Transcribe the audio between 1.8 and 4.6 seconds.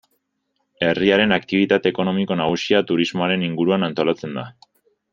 ekonomiko nagusia turismoaren inguruan antolatzen da.